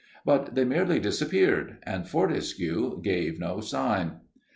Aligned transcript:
But 0.25 0.55
they 0.55 0.63
merely 0.65 0.99
disappeared, 0.99 1.77
and 1.83 2.09
Fortescue 2.09 2.99
gave 3.03 3.39
no 3.39 3.59
sign. 3.61 4.13